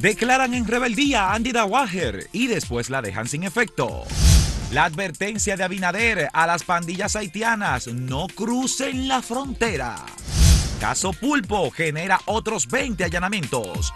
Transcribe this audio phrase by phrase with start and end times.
[0.00, 4.04] Declaran en rebeldía a Andy Dawager y después la dejan sin efecto.
[4.72, 9.96] La advertencia de Abinader a las pandillas haitianas, no crucen la frontera.
[10.80, 13.92] Caso Pulpo genera otros 20 allanamientos.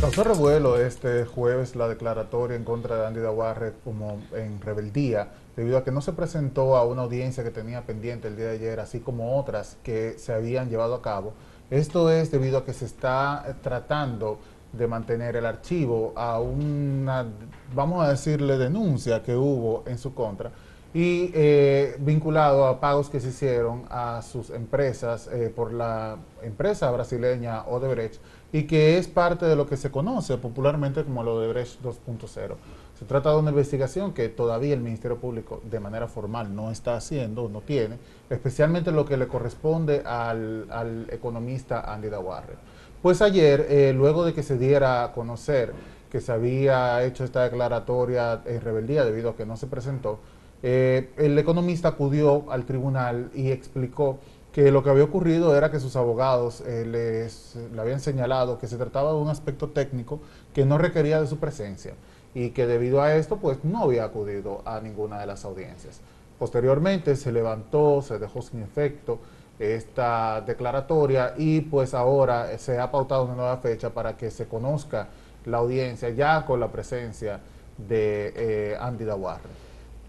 [0.00, 5.28] Causó revuelo este jueves la declaratoria en contra de Andy Dawarre como en rebeldía,
[5.60, 8.52] debido a que no se presentó a una audiencia que tenía pendiente el día de
[8.52, 11.34] ayer, así como otras que se habían llevado a cabo.
[11.68, 14.38] Esto es debido a que se está tratando
[14.72, 17.26] de mantener el archivo a una,
[17.74, 20.50] vamos a decirle, denuncia que hubo en su contra
[20.94, 26.90] y eh, vinculado a pagos que se hicieron a sus empresas eh, por la empresa
[26.90, 28.18] brasileña Odebrecht
[28.52, 32.56] y que es parte de lo que se conoce popularmente como lo de Brecht 2.0.
[32.98, 36.96] Se trata de una investigación que todavía el Ministerio Público de manera formal no está
[36.96, 37.96] haciendo, no tiene,
[38.28, 42.56] especialmente lo que le corresponde al, economista Andy Dawarre.
[43.00, 45.72] Pues ayer, eh, luego de que se diera a conocer
[46.10, 50.18] que se había hecho esta declaratoria en rebeldía debido a que no se presentó,
[50.62, 54.18] eh, el economista acudió al tribunal y explicó
[54.52, 58.66] que lo que había ocurrido era que sus abogados eh, les, le habían señalado que
[58.66, 60.20] se trataba de un aspecto técnico
[60.52, 61.94] que no requería de su presencia
[62.34, 66.00] y que debido a esto pues no había acudido a ninguna de las audiencias.
[66.38, 69.18] Posteriormente se levantó, se dejó sin efecto
[69.58, 75.08] esta declaratoria y pues ahora se ha pautado una nueva fecha para que se conozca
[75.44, 77.40] la audiencia ya con la presencia
[77.76, 79.59] de eh, Andy Dawarre.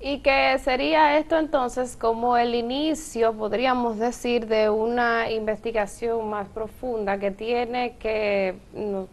[0.04, 7.20] Y que sería esto entonces como el inicio, podríamos decir, de una investigación más profunda
[7.20, 8.56] que tiene que,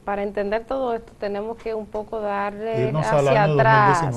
[0.06, 4.16] para entender todo esto, tenemos que un poco darle hacia atrás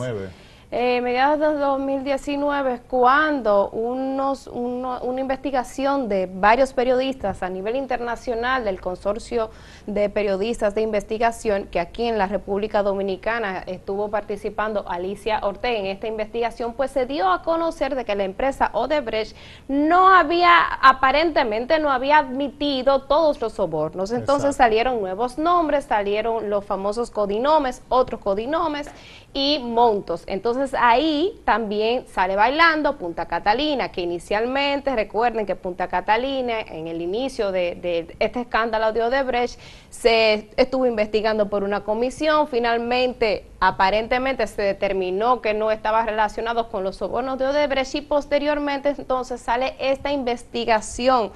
[0.74, 8.64] eh, mediados de 2019 es cuando unos, una investigación de varios periodistas a nivel internacional
[8.64, 9.50] del consorcio
[9.86, 15.88] de periodistas de investigación, que aquí en la República Dominicana estuvo participando Alicia Ortega en
[15.88, 19.36] esta investigación, pues se dio a conocer de que la empresa Odebrecht
[19.68, 24.14] no había, aparentemente no había admitido todos los sobornos.
[24.14, 28.90] Entonces salieron nuevos nombres, salieron los famosos codinomes, otros codinomes
[29.34, 30.24] y montos.
[30.28, 37.02] Entonces ahí también sale bailando Punta Catalina, que inicialmente, recuerden que Punta Catalina, en el
[37.02, 39.60] inicio de, este escándalo de Odebrecht,
[39.90, 46.84] se estuvo investigando por una comisión, finalmente aparentemente se determinó que no estaba relacionado con
[46.84, 51.32] los sobornos de Odebrecht y posteriormente entonces sale esta investigación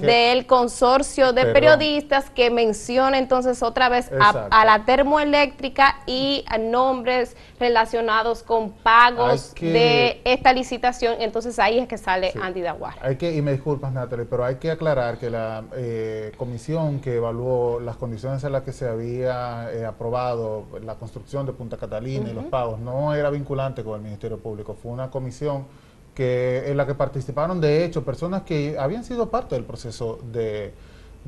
[0.00, 7.36] del consorcio de periodistas que menciona entonces otra vez a, la termoeléctrica y a nombres
[7.58, 12.96] relacionados con pagos de esta licitación, entonces ahí es que sale Andy Daguar.
[13.00, 17.14] Hay que, y me disculpas Natalie, pero hay que aclarar que la eh, comisión que
[17.16, 22.28] evaluó las condiciones en las que se había eh, aprobado la construcción de Punta Catalina
[22.28, 25.64] y los pagos no era vinculante con el Ministerio Público, fue una comisión
[26.12, 30.74] que en la que participaron de hecho personas que habían sido parte del proceso de,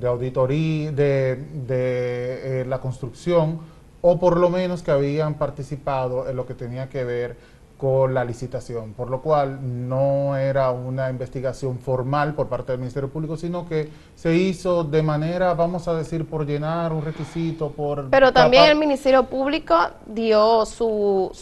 [0.04, 1.36] auditoría, de,
[1.68, 3.60] de eh, la construcción,
[4.02, 7.36] o por lo menos que habían participado en lo que tenía que ver
[7.76, 9.58] con la licitación, por lo cual
[9.88, 15.02] no era una investigación formal por parte del Ministerio Público, sino que se hizo de
[15.02, 18.10] manera, vamos a decir, por llenar un requisito, por...
[18.10, 19.76] Pero también el Ministerio Público
[20.06, 21.32] dio su,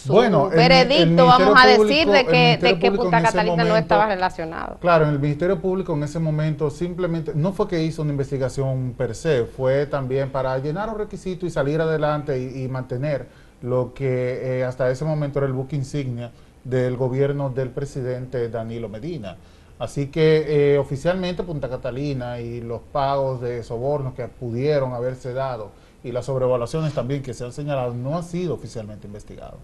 [0.54, 4.78] veredicto, vamos a decir, de que, de que Punta Catalina no estaba relacionado.
[4.80, 8.94] Claro, en el Ministerio Público en ese momento simplemente, no fue que hizo una investigación
[8.96, 14.58] per se, fue también para llenar un requisito y salir adelante y mantener lo que
[14.60, 16.32] eh, hasta ese momento era el buque insignia
[16.64, 19.36] del gobierno del presidente Danilo Medina.
[19.78, 25.70] Así que eh, oficialmente Punta Catalina y los pagos de sobornos que pudieron haberse dado
[26.04, 29.58] y las sobrevaluaciones también que se han señalado no ha sido oficialmente investigado.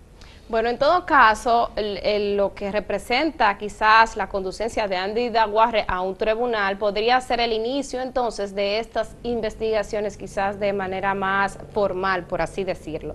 [0.48, 6.16] Bueno, en todo caso, lo que representa quizás la conducencia de Andy Daguarre a un
[6.16, 12.40] tribunal podría ser el inicio entonces de estas investigaciones quizás de manera más formal, por
[12.40, 13.14] así decirlo.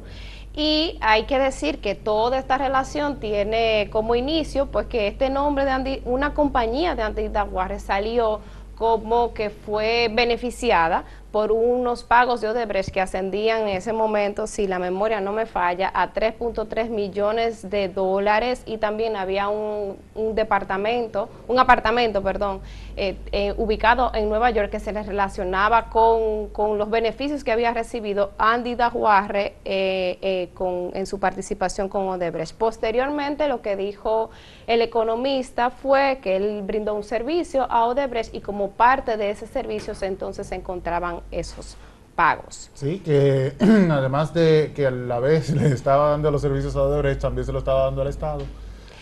[0.54, 5.66] Y hay que decir que toda esta relación tiene como inicio, pues que este nombre
[5.66, 8.42] de Andy, una compañía de Andy Daguarre salió
[8.75, 14.68] como que fue beneficiada por unos pagos de Odebrecht que ascendían en ese momento, si
[14.68, 19.97] la memoria no me falla, a 3.3 millones de dólares y también había un,
[20.35, 22.62] departamento, un apartamento, perdón,
[22.95, 27.74] eh, eh, ubicado en Nueva York que se le relacionaba con, los beneficios que había
[27.74, 32.56] recibido Andy Dajuarre eh, con, en su participación con Odebrecht.
[32.56, 34.30] Posteriormente, lo que dijo
[34.68, 39.47] el economista fue que él brindó un servicio a Odebrecht y como parte de ese
[39.47, 41.78] servicio entonces se encontraban esos
[42.16, 42.70] pagos.
[42.74, 43.54] Sí, que
[43.92, 47.52] además de que a la vez le estaba dando los servicios a Odebrecht, también se
[47.52, 48.44] lo estaba dando al Estado.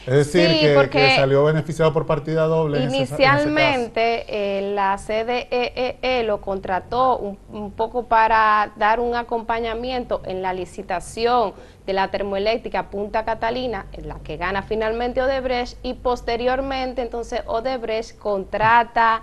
[0.05, 2.81] Es decir, que, salió beneficiado por partida doble.
[2.81, 10.53] Inicialmente eh, la CDEE e lo contrató un, poco para dar un acompañamiento en la
[10.53, 11.53] licitación
[11.85, 18.17] de la termoeléctrica Punta Catalina, en la que gana finalmente Odebrecht, y posteriormente entonces Odebrecht
[18.17, 19.21] contrata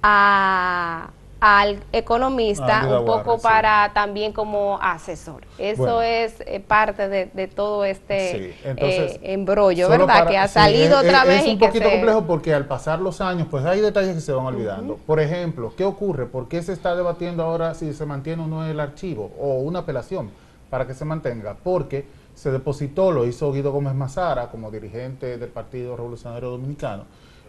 [0.00, 5.42] a al economista un poco para también como asesor.
[5.58, 10.28] Eso es eh, parte de, todo este eh, embrollo, ¿verdad?
[10.28, 11.42] que ha salido otra vez.
[11.42, 14.46] Es un poquito complejo porque al pasar los años, pues hay detalles que se van
[14.46, 14.98] olvidando.
[15.06, 16.26] Por ejemplo, ¿qué ocurre?
[16.26, 19.80] ¿Por qué se está debatiendo ahora si se mantiene o no el archivo o una
[19.80, 20.30] apelación
[20.68, 21.56] para que se mantenga?
[21.62, 27.04] Porque se depositó, lo hizo Guido Gómez Mazara como dirigente del Partido Revolucionario Dominicano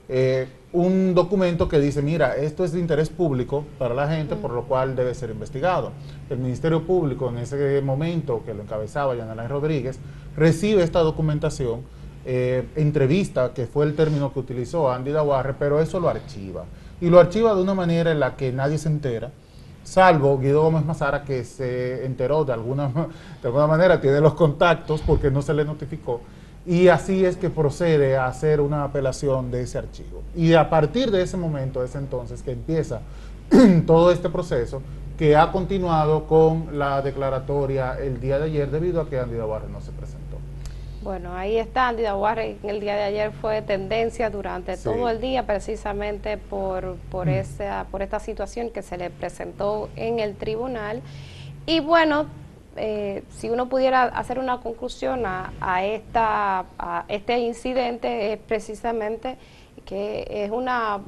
[0.09, 4.51] eh, un documento que dice, mira, esto es de interés público para la gente, por
[4.51, 5.92] lo cual debe ser investigado.
[6.30, 10.00] El Ministerio Público en ese momento, que lo encabezaba Alain Rodríguez,
[10.36, 11.81] recibe esta documentación,
[12.24, 16.65] eh, entrevista, que fue el término que utilizó Andy Dawarre, pero eso lo archiva.
[17.01, 19.31] Y lo archiva de una manera en la que nadie se entera,
[19.83, 22.88] salvo Guido Gómez Mazara, que se enteró de alguna,
[23.42, 26.21] de alguna manera, tiene los contactos porque no se le notificó
[26.65, 30.21] y así es que procede a hacer una apelación de ese archivo.
[30.35, 33.01] Y a partir de ese momento es entonces que empieza
[33.87, 34.81] todo este proceso
[35.17, 39.69] que ha continuado con la declaratoria el día de ayer debido a que Andy Dawarre
[39.69, 40.37] no se presentó.
[41.03, 45.47] Bueno, ahí está Andy Dawarre, el día de ayer fue tendencia durante todo el día
[45.47, 47.29] precisamente por, por, mm.
[47.29, 51.01] esa, por esta situación que se le presentó en el tribunal.
[51.65, 52.27] Y bueno,
[52.83, 59.38] eh, si uno pudiera hacer una conclusión a, esta, a este incidente, es precisamente
[59.86, 61.00] que es una,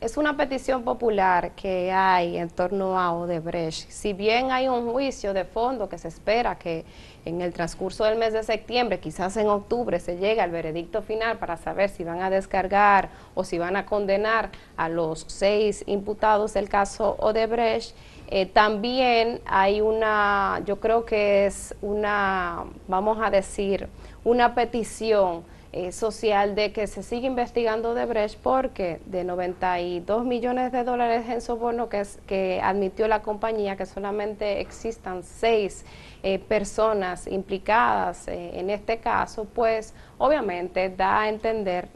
[0.00, 3.90] es una petición popular que hay en torno a Odebrecht.
[3.90, 6.84] Si bien hay un juicio de fondo que se espera que
[7.24, 11.38] en el transcurso del mes de septiembre, quizás en octubre, se llegue al veredicto final
[11.38, 16.54] para saber si van a descargar o si van a condenar a los seis imputados
[16.54, 17.96] del caso Odebrecht,
[18.28, 23.88] eh, también hay una, yo creo que es una, vamos a decir,
[24.22, 25.42] una petición
[25.72, 31.28] eh, social de que se siga investigando de Brecht porque de 92 millones de dólares
[31.28, 35.84] en soborno que, es, que admitió la compañía, que solamente existan seis
[36.22, 41.88] eh, personas implicadas en este caso, pues obviamente da a entender,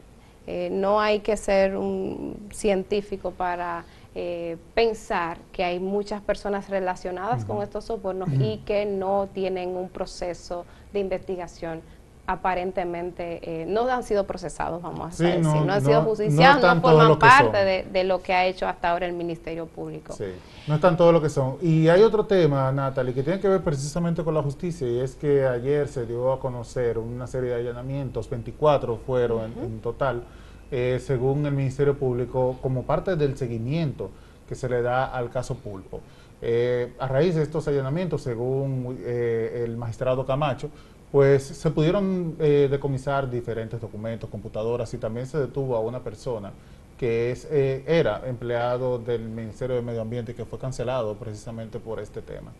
[0.71, 3.85] no hay que ser un científico para
[4.15, 9.89] eh, pensar que hay muchas personas relacionadas con estos sobornos y que no tienen un
[9.89, 11.81] proceso de investigación
[12.25, 17.19] aparentemente eh, no han sido procesados, vamos a decir, no, han sido justiciados, no, forman
[17.19, 20.13] parte de, lo que ha hecho hasta ahora el Ministerio Público.
[20.13, 20.25] Sí,
[20.67, 21.57] no están todo lo que son.
[21.61, 25.15] Y hay otro tema, Natalie, que tiene que ver precisamente con la justicia, y es
[25.15, 30.23] que ayer se dio a conocer una serie de allanamientos, 24 fueron en total,
[30.71, 34.11] eh, según el Ministerio Público, como parte del seguimiento
[34.47, 35.99] que se le da al caso Pulpo.
[36.45, 40.69] Eh, a raíz de estos allanamientos, según el magistrado Camacho,
[41.13, 46.51] pues se pudieron decomisar diferentes documentos, computadoras y también se detuvo a una persona
[46.97, 51.99] que es, era empleado del Ministerio de Medio Ambiente y que fue cancelado precisamente por
[51.99, 52.51] este tema.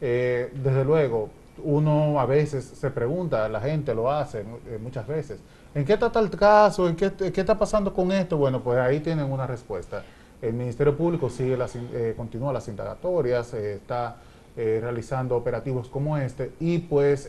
[0.00, 1.30] desde luego,
[1.64, 4.44] uno a veces se pregunta, la gente lo hace
[4.80, 5.40] muchas veces,
[5.76, 6.88] ¿En qué está el caso?
[6.88, 8.38] ¿En qué, está pasando con esto?
[8.38, 10.02] Bueno, pues ahí tienen una respuesta.
[10.40, 14.16] El Ministerio Público sigue las, eh, continúa las indagatorias, eh, está
[14.56, 17.28] eh, realizando operativos como este y pues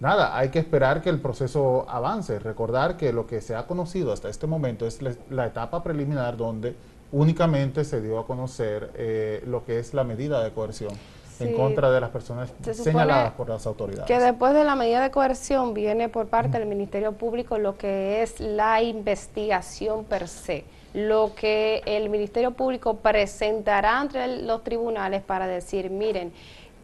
[0.00, 2.38] nada, hay que esperar que el proceso avance.
[2.38, 6.74] Recordar que lo que se ha conocido hasta este momento es la etapa preliminar donde
[7.12, 10.92] únicamente se dio a conocer lo que es la medida de coerción
[11.40, 14.06] en contra de las personas señaladas por las autoridades.
[14.06, 18.22] Que después de la medida de coerción viene por parte del Ministerio Público lo que
[18.22, 20.64] es la investigación per se,
[20.96, 26.32] lo que el Ministerio Público presentará ante los tribunales para decir, miren,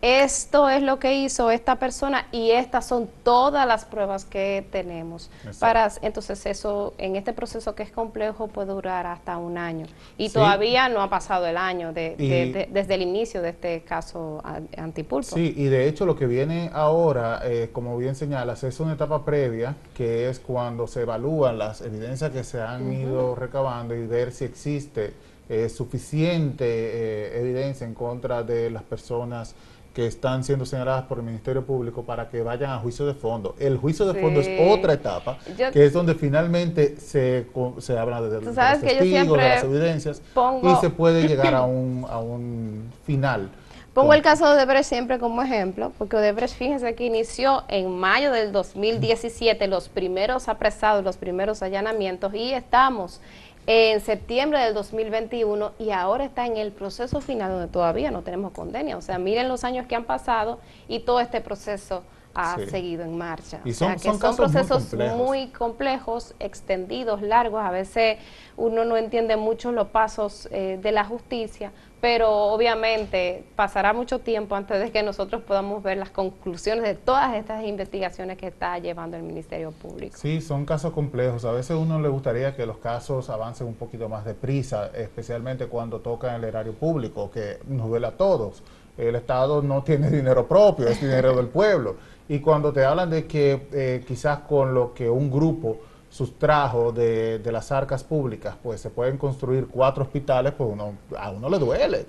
[0.02, 5.30] esto es lo que hizo esta persona y estas son todas las pruebas que tenemos.
[5.60, 9.86] Para, entonces eso, en este proceso que es complejo, puede durar hasta un año.
[10.18, 14.42] Y todavía no ha pasado el año de, desde el inicio de este caso
[14.76, 15.36] antipulso.
[15.36, 19.24] Sí, y de hecho lo que viene ahora, eh, como bien señalas, es una etapa
[19.24, 24.32] previa, que es cuando se evalúan las evidencias que se han ido recabando y ver
[24.32, 25.14] si existe
[25.48, 29.54] eh, suficiente eh, evidencia en contra de las personas
[29.92, 33.54] que están siendo señaladas por el Ministerio Público para que vayan a juicio de fondo.
[33.58, 35.38] El juicio de fondo es otra etapa,
[35.72, 37.46] que es donde finalmente se,
[37.78, 40.22] se habla de, los testigos, de las evidencias,
[40.62, 43.50] y se puede llegar a un, a un final.
[43.92, 48.32] Pongo el caso de Odebrecht siempre como ejemplo, porque Odebrecht, fíjense que inició en mayo
[48.32, 53.20] del 2017 los primeros apresados, los primeros allanamientos, y estamos
[53.66, 58.52] en septiembre del 2021 y ahora está en el proceso final donde todavía no tenemos
[58.52, 58.96] condena.
[58.96, 62.02] O sea, miren los años que han pasado y todo este proceso
[62.34, 63.60] ha seguido en marcha.
[63.64, 66.34] Y son, son, procesos muy complejos.
[66.38, 67.62] extendidos, largos.
[67.62, 68.18] A veces
[68.56, 74.56] uno no entiende mucho los pasos eh, de la justicia, pero obviamente pasará mucho tiempo
[74.56, 79.16] antes de que nosotros podamos ver las conclusiones de todas estas investigaciones que está llevando
[79.16, 80.16] el Ministerio Público.
[80.16, 81.44] Sí, son casos complejos.
[81.44, 86.00] A veces uno le gustaría que los casos avancen un poquito más deprisa, especialmente cuando
[86.00, 88.62] tocan el erario público, que nos duele a todos.
[88.98, 91.96] El Estado no tiene dinero propio, es dinero del pueblo.
[92.28, 97.38] Y cuando te hablan de que eh, quizás con lo que un grupo sustrajo de,
[97.38, 101.58] de, las arcas públicas, pues se pueden construir cuatro hospitales, pues uno, a uno le
[101.58, 102.06] duele.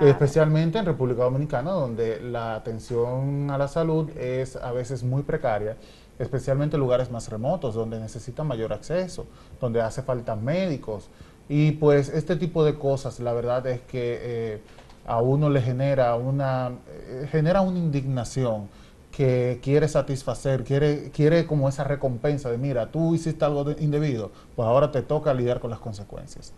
[0.00, 5.76] Especialmente en República Dominicana, donde la atención a la salud es a veces muy precaria,
[6.18, 9.26] especialmente en lugares más remotos, donde necesitan mayor acceso,
[9.60, 11.08] donde hace falta médicos.
[11.48, 14.60] Y pues este tipo de cosas, la verdad es que eh,
[15.06, 18.68] a uno le genera una, eh, genera una indignación
[19.16, 24.68] que quiere satisfacer, quiere, quiere como esa recompensa de, mira, tú hiciste algo indebido, pues
[24.68, 26.52] ahora te toca lidiar con las consecuencias.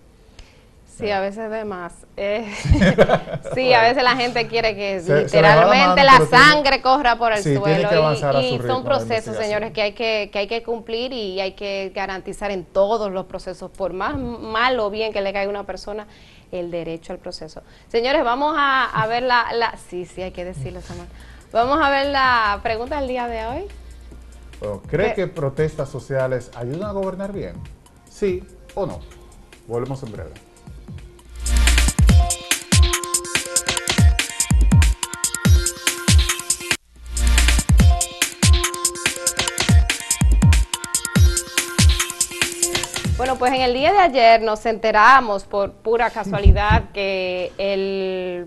[0.84, 1.92] Sí, a veces de más.
[2.16, 2.52] Eh,
[3.54, 8.10] sí, a veces la gente quiere que literalmente la, sangre corra por el suelo.
[8.40, 12.50] y, son procesos, señores, que hay que, que hay que cumplir y hay que garantizar
[12.50, 16.08] en todos los procesos, por más mal o bien que le caiga a una persona,
[16.50, 17.62] el derecho al proceso.
[17.86, 19.76] Señores, vamos a, ver la, la...
[19.76, 21.06] Sí, sí, hay que decirlo, Samuel.
[21.50, 23.64] Vamos a ver la pregunta del día de hoy.
[24.88, 27.54] ¿Cree que protestas sociales ayudan a gobernar bien?
[28.10, 29.00] ¿Sí o no?
[29.66, 30.32] Volvemos en breve.
[43.16, 48.46] Bueno, pues en el día de ayer nos enteramos por pura casualidad que el,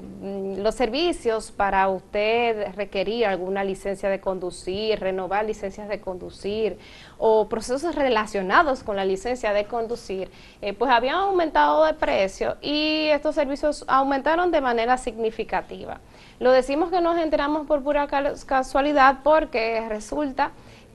[0.62, 6.78] los servicios para usted requerir alguna licencia de conducir, renovar licencias de conducir
[7.18, 13.08] o procesos relacionados con la licencia de conducir, eh, pues habían aumentado de precio y
[13.08, 16.00] estos servicios aumentaron de manera significativa.
[16.40, 20.52] Lo decimos que nos enteramos por pura casualidad porque resulta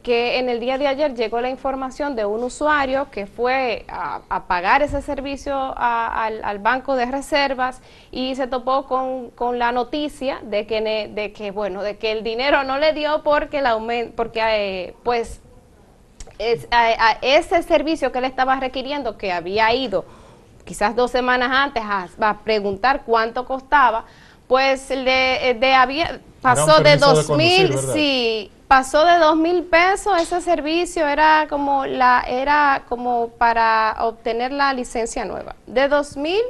[0.07, 4.45] que en el día de ayer llegó la información de un usuario que fue a,
[4.47, 7.83] pagar ese servicio al, banco de reservas
[8.13, 12.63] y se topó con, la noticia de que, de que, bueno, de que el dinero
[12.63, 15.41] no le dio porque, aumento, porque eh, pues
[16.39, 20.05] ese servicio que le estaba requiriendo, que había ido
[20.65, 24.05] quizás dos semanas antes a, preguntar cuánto costaba,
[24.49, 30.41] pues le, de, había, pasó de dos mil, sí, pasó de dos mil pesos ese
[30.41, 35.57] servicio era como la era como para obtener la licencia nueva.
[35.67, 36.43] De dos mil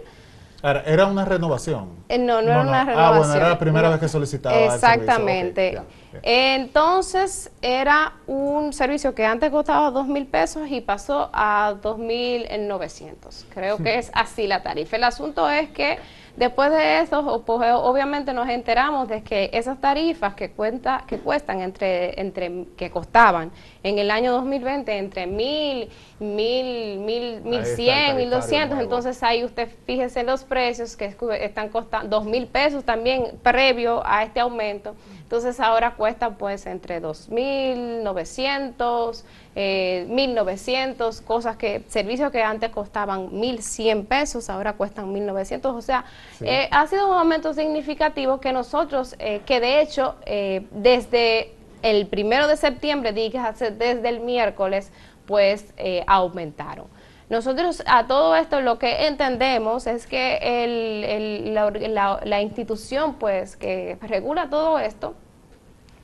[0.62, 4.00] era una renovación eh, no, no, era una renovación ah bueno era la primera vez
[4.00, 5.80] que solicitaba exactamente.
[6.22, 12.46] entonces era un servicio que antes costaba dos mil pesos y pasó a dos mil
[12.66, 13.46] novecientos.
[13.54, 14.96] Creo que es así la tarifa.
[14.96, 15.98] El asunto es que
[16.36, 21.62] Después de eso, pues, obviamente nos enteramos de que esas tarifas que cuenta, que cuestan
[21.62, 23.50] entre, entre, que costaban
[23.82, 25.88] en el año 2020 entre mil,
[26.18, 32.18] mil, mil, mil cien, mil doscientos, entonces ahí usted fíjese los precios que están costando
[32.18, 34.94] dos mil pesos también previo a este aumento.
[35.26, 39.24] Entonces ahora cuesta pues entre 2.900,
[39.56, 45.74] eh, 1.900, cosas que, servicios que antes costaban 1.100 pesos, ahora cuestan 1.900.
[45.74, 46.04] O sea,
[46.42, 52.06] eh, ha sido un aumento significativo que nosotros, eh, que de hecho eh, desde el
[52.06, 54.92] primero de septiembre, desde el miércoles,
[55.26, 55.74] pues
[56.06, 56.86] aumentaron.
[57.28, 63.98] Nosotros a todo esto lo que entendemos es que el, la, la, institución pues que
[64.00, 65.14] regula todo esto,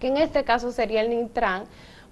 [0.01, 1.65] que en este caso sería el Nintran,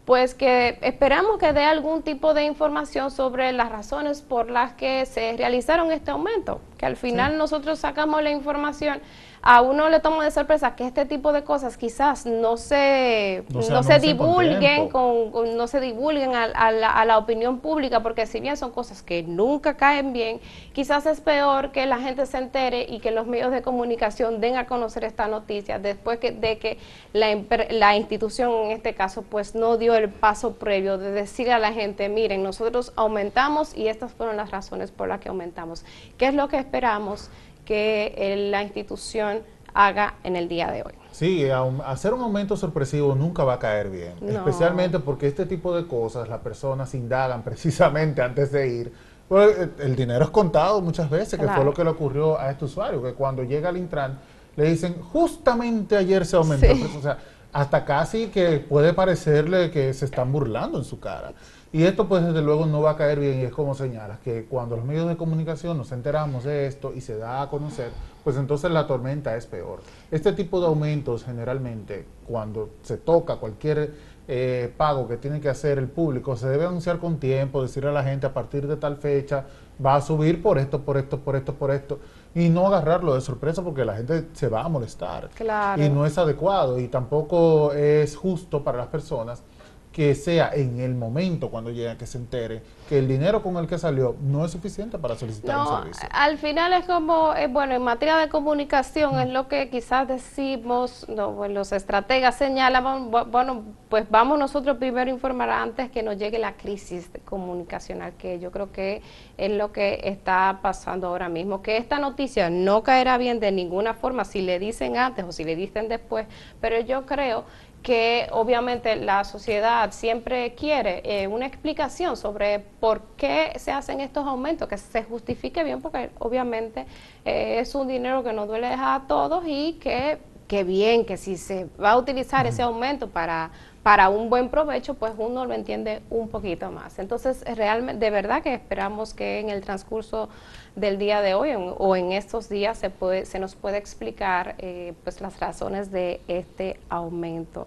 [0.04, 5.04] pues que esperamos que dé algún tipo de información sobre las razones por las que
[5.06, 9.00] se realizaron este aumento, que al final nosotros sacamos la información
[9.42, 13.82] a uno le toma de sorpresa que este tipo de cosas quizás no se, no,
[13.82, 19.02] se divulguen, con, no se divulguen a, la, opinión pública, porque si bien son cosas
[19.02, 20.40] que nunca caen bien,
[20.73, 24.56] quizás es peor que la gente se entere y que los medios de comunicación den
[24.56, 26.78] a conocer esta noticia después que, de que
[27.14, 27.28] la,
[27.70, 31.73] la institución en este caso pues no dio el paso previo de decirle a la
[31.73, 35.85] gente, miren, nosotros aumentamos y estas fueron las razones por las que aumentamos.
[36.18, 37.30] ¿Qué es lo que esperamos?
[37.70, 39.42] Que la institución
[39.74, 40.92] haga en el día de hoy.
[41.12, 41.48] Sí,
[41.84, 46.28] hacer un aumento sorpresivo nunca va a caer bien, especialmente porque este tipo de cosas
[46.28, 48.92] las personas indagan precisamente antes de ir.
[49.28, 52.50] Pues, eh, el dinero es contado muchas veces, que fue lo que le ocurrió a
[52.50, 54.18] este usuario, que cuando llega al Intran
[54.56, 57.18] le dicen, justamente ayer se aumentó el precio, o sea,
[57.52, 61.34] hasta casi que puede parecerle que se están burlando en su cara.
[61.72, 64.44] Y esto pues desde luego no va a caer bien y es como señalas, que
[64.46, 67.90] cuando los medios de comunicación nos enteramos de esto y se da a conocer,
[68.24, 69.80] pues entonces la tormenta es peor.
[70.10, 73.94] Este tipo de aumentos generalmente, cuando se toca cualquier
[74.26, 77.92] eh, pago que tiene que hacer el público, se debe anunciar con tiempo, decirle a
[77.92, 79.44] la gente a partir de tal fecha
[79.84, 82.00] va a subir por esto, por esto, por esto, por esto,
[82.34, 85.30] y no agarrarlo de sorpresa porque la gente se va a molestar.
[85.34, 85.80] Claro.
[85.80, 89.44] Y no es adecuado y tampoco es justo para las personas
[89.92, 93.66] que sea en el momento cuando llegue que se entere que el dinero con el
[93.66, 96.09] que salió no es suficiente para solicitar un servicio.
[96.12, 101.06] Al final es como, eh, bueno, en materia de comunicación es lo que quizás decimos,
[101.09, 106.38] no, los estrategas señalan, bueno, pues vamos nosotros primero a informar antes que nos llegue
[106.38, 109.02] la crisis comunicacional, que yo creo que
[109.38, 113.94] es lo que está pasando ahora mismo, que esta noticia no caerá bien de ninguna
[113.94, 116.26] forma si le dicen antes o si le dicen después,
[116.61, 117.44] pero yo creo
[117.82, 124.26] que obviamente la sociedad siempre quiere eh, una explicación sobre por qué se hacen estos
[124.26, 126.87] aumentos, que se justifique bien, porque obviamente
[127.25, 131.16] eh, es un dinero que nos duele dejar a todos y que, que bien, que
[131.16, 133.50] si se va a utilizar ese aumento para,
[133.82, 136.99] para un buen provecho, pues uno lo entiende un poquito más.
[136.99, 140.28] Entonces, realmente, de verdad que esperamos que en el transcurso
[140.76, 144.92] del día de hoy o en estos días se, puede, se nos puede explicar eh,
[145.02, 147.66] pues las razones de este aumento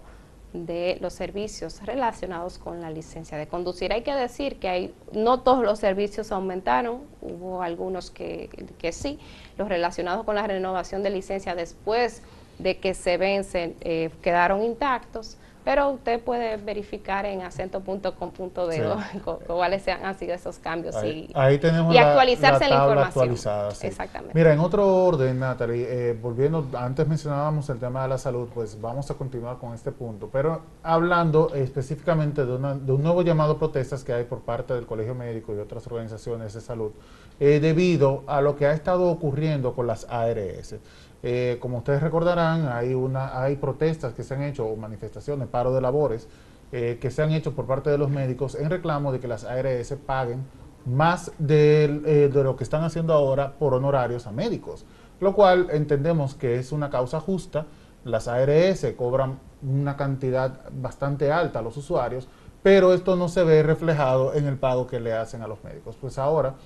[0.52, 3.92] de los servicios relacionados con la licencia de conducir.
[3.92, 9.18] Hay que decir que hay, no todos los servicios aumentaron, hubo algunos que, que sí,
[9.58, 12.22] los relacionados con la renovación de licencia después
[12.60, 18.96] de que se vencen eh, quedaron intactos, pero usted puede verificar en acento.com.de
[19.46, 23.06] cuáles han sido esos cambios y, tenemos actualizarse la, información.
[23.06, 24.34] Actualizada, Exactamente.
[24.34, 28.78] Mira, en otro orden, Natalie, eh, volviendo, antes mencionábamos el tema de la salud, pues
[28.80, 33.54] vamos a continuar con este punto, pero hablando específicamente de, una, de un nuevo llamado
[33.54, 36.92] a protestas que hay por parte del Colegio Médico y otras organizaciones de salud,
[37.40, 40.76] eh, debido a lo que ha estado ocurriendo con las ARS.
[41.26, 45.72] Eh, como ustedes recordarán, hay, una, hay protestas que se han hecho, o manifestaciones, paro
[45.72, 46.28] de labores,
[46.70, 49.44] eh, que se han hecho por parte de los médicos en reclamo de que las
[49.44, 50.44] ARS paguen
[50.84, 54.84] más eh, de lo que están haciendo ahora por honorarios a médicos,
[55.18, 57.64] lo cual entendemos que es una causa justa.
[58.04, 62.28] Las ARS cobran una cantidad bastante alta a los usuarios,
[62.62, 65.96] pero esto no se ve reflejado en el pago que le hacen a los médicos.
[65.98, 66.56] Pues ahora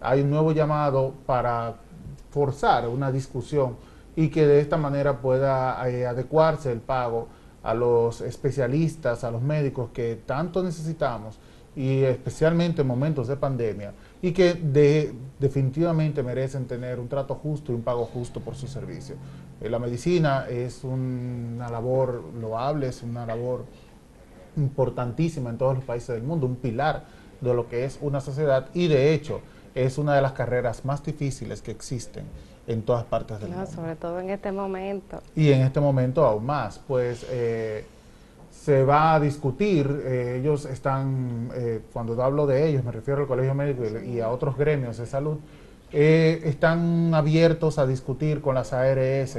[0.00, 1.74] hay un nuevo llamado para
[2.32, 3.76] forzar una discusión
[4.20, 7.28] y que de esta manera pueda eh, adecuarse el pago
[7.62, 11.38] a los especialistas, a los médicos que tanto necesitamos
[11.74, 17.72] y especialmente en momentos de pandemia y que de, definitivamente merecen tener un trato justo
[17.72, 19.14] y un pago justo por su servicio.
[19.58, 23.64] Eh, la medicina es una labor loable, es una labor
[24.54, 27.04] importantísima en todos los países del mundo, un pilar
[27.40, 29.40] de lo que es una sociedad y de hecho
[29.74, 32.24] es una de las carreras más difíciles que existen
[32.66, 33.66] en todas partes del mundo.
[33.66, 35.22] Sobre todo en este momento.
[35.34, 37.84] Y en este momento aún más, pues eh,
[38.50, 43.26] se va a discutir, eh, ellos están, eh, cuando hablo de ellos, me refiero al
[43.26, 45.38] Colegio Médico y, a otros gremios de salud,
[45.92, 49.38] están abiertos a discutir con las ARS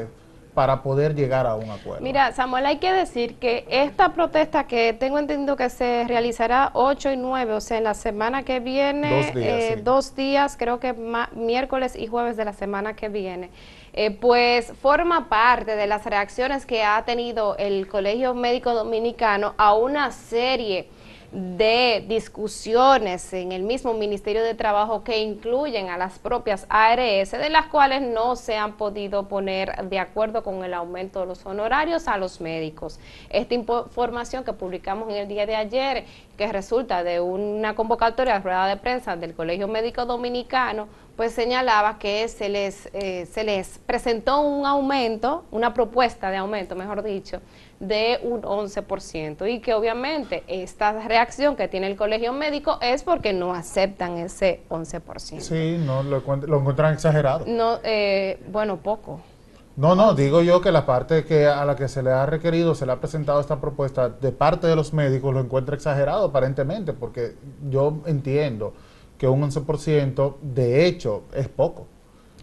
[0.53, 2.01] para poder llegar a un acuerdo.
[2.01, 7.11] Mira, Samuel, hay que decir que esta protesta que tengo entendido que se realizará 8
[7.13, 10.93] y 9, o sea, en la semana que viene, dos días, eh, creo que
[11.33, 13.49] miércoles y jueves de la semana que viene,
[13.93, 19.73] eh, pues forma parte de las reacciones que ha tenido el Colegio Médico Dominicano a
[19.73, 20.89] una serie
[21.31, 27.49] de discusiones en el mismo Ministerio de Trabajo que incluyen a las propias ARS, de
[27.49, 32.09] las cuales no se han podido poner de acuerdo con el aumento de los honorarios
[32.09, 32.99] a los médicos.
[33.29, 36.05] Esta información que publicamos en el día de ayer,
[36.37, 40.89] que resulta de una convocatoria de rueda de prensa del Colegio Médico Dominicano,
[41.21, 46.75] pues señalaba que se les, eh, se les presentó un aumento, una propuesta de aumento,
[46.75, 47.41] mejor dicho,
[47.79, 53.33] de un 11% y que obviamente esta reacción que tiene el colegio médico es porque
[53.33, 55.41] no aceptan ese 11%.
[55.41, 57.45] Sí, no, lo, lo encuentran exagerado.
[57.45, 59.21] No, eh, bueno, poco.
[59.77, 62.73] No, no, digo yo que la parte que a la que se le ha requerido,
[62.73, 66.93] se le ha presentado esta propuesta de parte de los médicos lo encuentra exagerado aparentemente,
[66.93, 67.35] porque
[67.69, 68.73] yo entiendo
[69.21, 71.85] que un 11% de hecho es poco.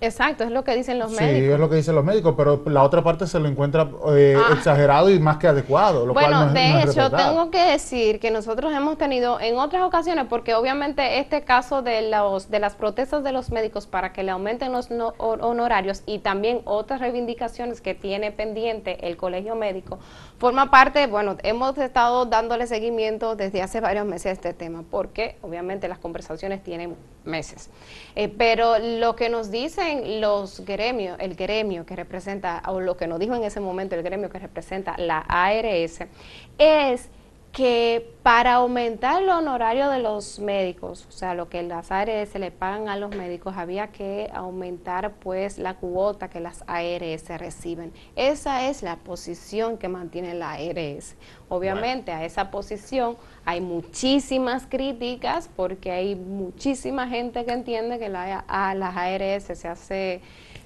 [0.00, 1.46] Exacto, es lo que dicen los médicos.
[1.46, 4.37] Sí, es lo que dicen los médicos, pero la otra parte se lo encuentra eh,
[4.37, 4.54] ah.
[4.54, 6.06] exagerado y más que adecuado.
[6.06, 10.26] Lo bueno, cual de hecho, tengo que decir que nosotros hemos tenido en otras ocasiones,
[10.28, 14.30] porque obviamente este caso de los de las protestas de los médicos para que le
[14.30, 19.98] aumenten los honorarios y también otras reivindicaciones que tiene pendiente el colegio médico,
[20.38, 25.37] forma parte, bueno, hemos estado dándole seguimiento desde hace varios meses a este tema, porque
[25.42, 27.70] obviamente las conversaciones tienen meses.
[28.14, 33.07] Eh, pero lo que nos dicen los gremios, el gremio que representa, o lo que
[33.07, 36.00] nos dijo en ese momento el gremio que representa la ARS,
[36.59, 37.09] es
[37.59, 42.53] que para aumentar el honorario de los médicos, o sea, lo que las ARS le
[42.53, 47.92] pagan a los médicos, había que aumentar pues la cuota que las ARS reciben.
[48.14, 51.16] Esa es la posición que mantiene la ARS.
[51.49, 58.44] Obviamente a esa posición hay muchísimas críticas porque hay muchísima gente que entiende que la,
[58.47, 60.21] a las ARS se hace,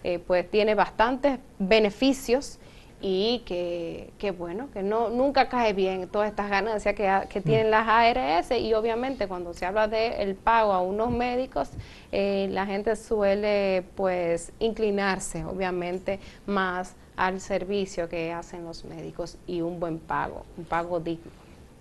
[0.05, 2.59] eh, pues tiene bastantes beneficios
[3.03, 7.43] y que, que, bueno, que no nunca cae bien todas estas ganancias que, que mm.
[7.43, 11.69] tienen las ARS y obviamente cuando se habla de el pago a unos médicos,
[12.12, 19.61] eh, la gente suele pues inclinarse obviamente más al servicio que hacen los médicos y
[19.61, 21.31] un buen pago, un pago digno.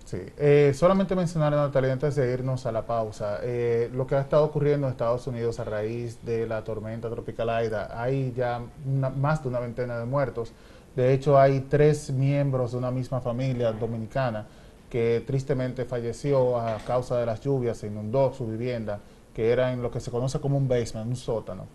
[0.04, 4.20] Sí, eh, solamente mencionar, Natalia, antes de irnos a la pausa, eh, lo que ha
[4.20, 8.60] estado ocurriendo en Estados Unidos a raíz de la tormenta tropical Aida, hay ya
[9.16, 10.52] más de una veintena de muertos.
[10.94, 14.46] De hecho, hay tres miembros de una misma familia dominicana
[14.90, 19.00] que tristemente falleció a causa de las lluvias, se inundó su vivienda,
[19.32, 21.66] que era en lo que se conoce como un basement, un sótano.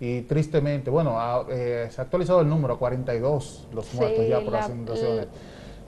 [0.00, 1.16] Y tristemente, bueno,
[1.50, 5.28] eh, se ha actualizado el número, 42 los muertos ya por las inundaciones.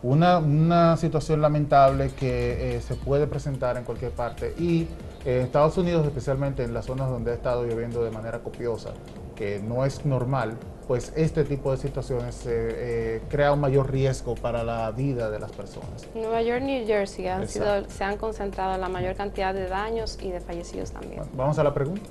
[0.03, 4.87] Una, una, situación lamentable que eh, se puede presentar en cualquier parte y
[5.25, 8.91] en Estados Unidos, especialmente en las zonas donde ha estado lloviendo de manera copiosa,
[9.35, 14.63] que no es normal, pues este tipo de situaciones eh, crea un mayor riesgo para
[14.63, 16.07] la vida de las personas.
[16.15, 20.31] Nueva York, New Jersey han sido, se han concentrado la mayor cantidad de daños y
[20.31, 21.23] de fallecidos también.
[21.35, 22.09] vamos a la pregunta.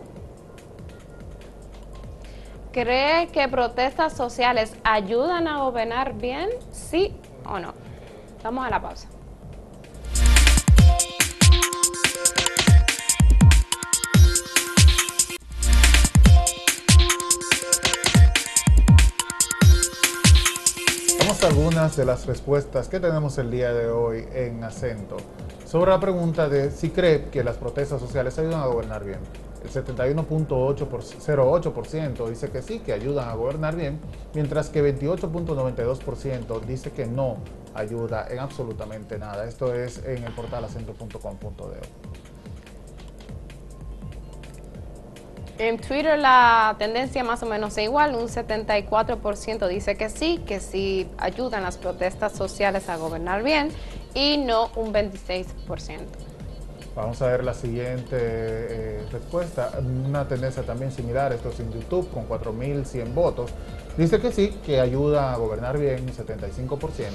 [2.74, 6.50] ¿Cree que protestas sociales ayudan a gobernar bien?
[6.72, 7.74] ¿Sí o no?
[8.44, 9.08] Vamos a la pausa.
[21.46, 25.18] Algunas de las respuestas que tenemos el día de hoy en acento
[25.64, 29.20] sobre la pregunta de si cree que las protestas sociales ayudan a gobernar bien.
[29.64, 34.00] El 71.08% dice que sí, que ayudan a gobernar bien,
[34.34, 37.38] mientras que 28.92% dice que no
[37.76, 39.48] ayuda en absolutamente nada.
[39.48, 42.35] Esto es en el portal acento.com.de.
[45.58, 50.60] En Twitter la tendencia más o menos es igual, un 74% dice que sí, que
[50.60, 53.70] sí ayudan las protestas sociales a gobernar bien
[54.14, 56.25] y no un 26%.
[56.96, 59.72] Vamos a ver la siguiente eh, respuesta.
[60.08, 63.52] Una tendencia también similar, esto es en YouTube, con 4.100 votos.
[63.98, 67.10] Dice que sí, que ayuda a gobernar bien un 75%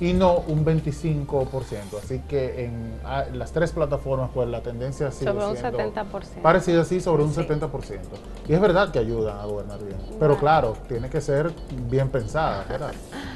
[0.00, 1.98] y no un 25%.
[2.02, 6.42] Así que en ah, las tres plataformas, pues la tendencia sigue sobre un siendo 70%.
[6.42, 7.98] Parecida así, sobre un 70%.
[8.48, 9.98] Y es verdad que ayuda a gobernar bien.
[10.20, 11.52] Pero claro, tiene que ser
[11.88, 12.92] bien pensada, ¿verdad?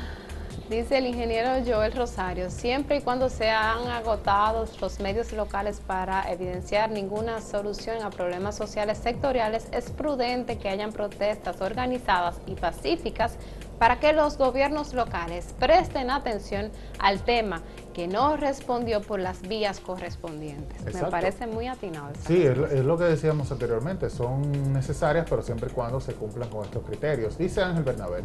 [0.70, 6.92] Dice el ingeniero Joel Rosario, siempre y cuando sean agotados los medios locales para evidenciar
[6.92, 13.34] ninguna solución a problemas sociales sectoriales, es prudente que hayan protestas organizadas y pacíficas
[13.80, 19.80] para que los gobiernos locales presten atención al tema que no respondió por las vías
[19.80, 20.84] correspondientes.
[20.94, 22.12] Me parece muy atinado.
[22.28, 26.48] Sí, es, es, lo que decíamos anteriormente, son necesarias, pero siempre y cuando se cumplan
[26.48, 27.36] con estos criterios.
[27.36, 28.22] Dice Ángel Bernabé,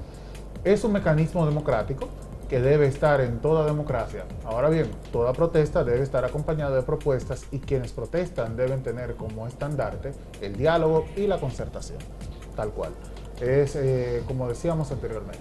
[0.64, 2.08] es un mecanismo democrático
[2.50, 4.26] que debe estar en toda democracia.
[4.46, 9.48] Ahora bien, toda protesta debe estar acompañada de propuestas y quienes protestan deben tener como
[9.48, 12.00] estandarte el diálogo y la concertación,
[12.56, 12.92] tal cual.
[13.42, 15.40] Es eh, como decíamos anteriormente.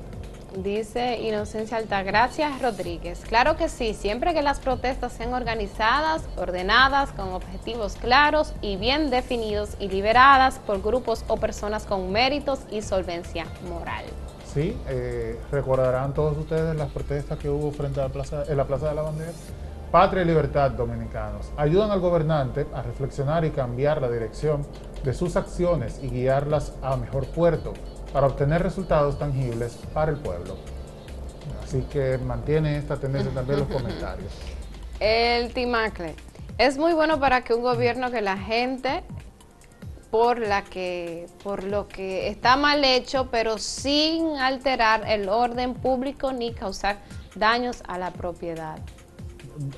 [0.57, 3.23] Dice Inocencia Altagracia Rodríguez.
[3.27, 9.11] Claro que sí, siempre que las protestas sean organizadas, ordenadas, con objetivos claros y bien
[9.11, 14.05] definidos y liberadas por grupos o personas con méritos y solvencia moral.
[14.55, 18.65] Sí, eh, recordarán todos ustedes las protestas que hubo frente a la plaza, en la
[18.65, 19.33] Plaza de la Bandera.
[19.91, 24.65] Patria y libertad dominicanos ayudan al gobernante a reflexionar y cambiar la dirección
[25.03, 27.75] de sus acciones y guiarlas a mejor puerto
[28.13, 30.57] para obtener resultados tangibles para el pueblo.
[31.65, 34.33] Así que mantiene esta tendencia también los comentarios.
[35.01, 36.15] El Timacle.
[36.59, 39.03] Es muy bueno para que un gobierno que la gente
[40.15, 46.33] por la que por lo que está mal hecho, pero sin alterar el orden público
[46.33, 46.99] ni causar
[47.35, 48.79] daños a la propiedad.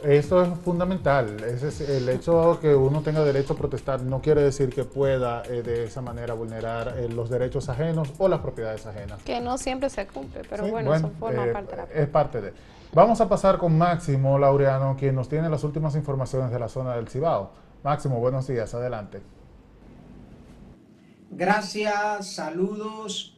[0.04, 1.42] Eso es fundamental.
[1.42, 5.42] Ese es el hecho que uno tenga derecho a protestar no quiere decir que pueda
[5.46, 9.22] eh, de esa manera vulnerar eh, los derechos ajenos o las propiedades ajenas.
[9.22, 12.40] Que no siempre se cumple, pero bueno, eso forma eh, parte de la Es parte
[12.42, 12.52] de.
[12.92, 16.94] Vamos a pasar con Máximo Laureano, quien nos tiene las últimas informaciones de la zona
[16.94, 17.52] del Cibao.
[17.82, 19.22] Máximo, buenos días, adelante.
[21.38, 23.36] Gracias, saludos.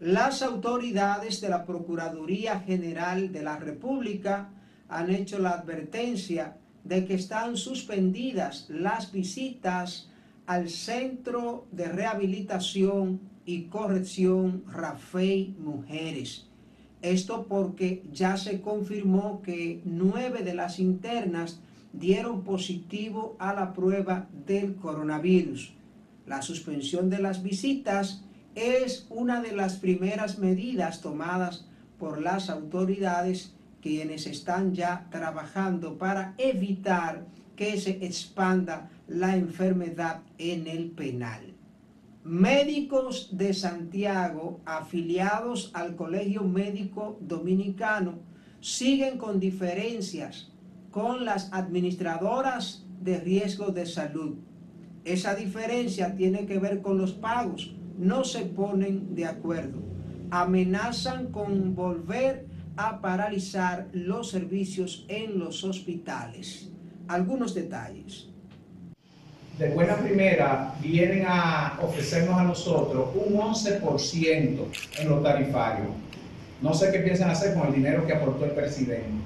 [0.00, 4.48] Las autoridades de la Procuraduría General de la República
[4.88, 10.08] han hecho la advertencia de que están suspendidas las visitas
[10.46, 16.46] al Centro de Rehabilitación y Corrección Rafael Mujeres.
[17.02, 21.60] Esto porque ya se confirmó que nueve de las internas
[21.92, 25.76] dieron positivo a la prueba del coronavirus.
[26.26, 28.24] La suspensión de las visitas
[28.56, 31.66] es una de las primeras medidas tomadas
[31.98, 40.66] por las autoridades quienes están ya trabajando para evitar que se expanda la enfermedad en
[40.66, 41.54] el penal.
[42.24, 48.18] Médicos de Santiago afiliados al Colegio Médico Dominicano
[48.60, 50.50] siguen con diferencias
[50.90, 54.38] con las administradoras de riesgo de salud
[55.06, 57.72] esa diferencia tiene que ver con los pagos.
[57.96, 59.78] No se ponen de acuerdo.
[60.30, 66.70] Amenazan con volver a paralizar los servicios en los hospitales.
[67.06, 68.28] Algunos detalles.
[69.56, 74.58] De buena primera vienen a ofrecernos a nosotros un 11%
[74.98, 75.86] en lo tarifario.
[76.60, 79.22] No sé qué piensan hacer con el dinero que aportó el presidente.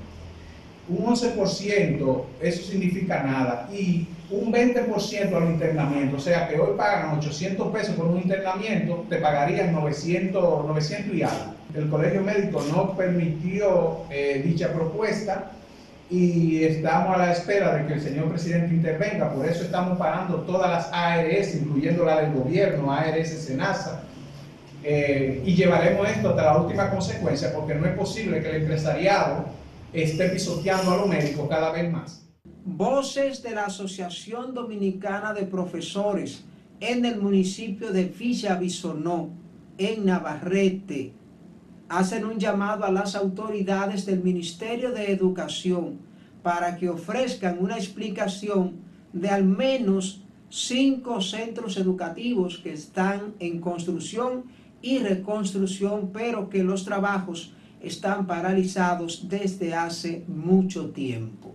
[0.91, 3.69] Un 11%, eso significa nada.
[3.73, 9.05] Y un 20% al internamiento, o sea que hoy pagan 800 pesos por un internamiento,
[9.09, 11.55] te pagarían 900, 900 y algo.
[11.75, 15.53] El colegio médico no permitió eh, dicha propuesta
[16.11, 20.39] y estamos a la espera de que el señor presidente intervenga, por eso estamos pagando
[20.39, 24.03] todas las ARS, incluyendo la del gobierno, ARS Senasa,
[24.83, 29.45] eh, y llevaremos esto hasta la última consecuencia, porque no es posible que el empresariado
[29.93, 32.30] esté pisoteando a los médicos cada vez más.
[32.63, 36.45] Voces de la Asociación Dominicana de Profesores
[36.79, 39.31] en el municipio de Villa Bisonó,
[39.79, 41.15] en Navarrete,
[41.89, 46.01] hacen un llamado a las autoridades del Ministerio de Educación
[46.43, 48.75] para que ofrezcan una explicación
[49.15, 54.45] de al menos cinco centros educativos que están en construcción
[54.83, 61.55] y reconstrucción, pero que los trabajos están paralizados desde hace mucho tiempo